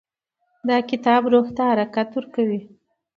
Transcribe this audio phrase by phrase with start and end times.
[0.69, 2.59] دا کتاب روح ته حرکت ورکوي.